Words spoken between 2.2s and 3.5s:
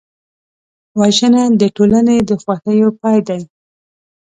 د خوښیو پای دی